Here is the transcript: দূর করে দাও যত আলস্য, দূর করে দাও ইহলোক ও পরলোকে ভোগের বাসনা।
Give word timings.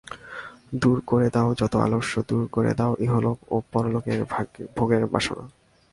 দূর 0.73 0.97
করে 1.01 1.27
দাও 1.29 1.49
যত 1.55 1.73
আলস্য, 1.75 2.13
দূর 2.29 2.43
করে 2.47 2.71
দাও 2.73 2.93
ইহলোক 2.99 3.37
ও 3.51 3.55
পরলোকে 3.71 4.13
ভোগের 4.75 5.03
বাসনা। 5.05 5.45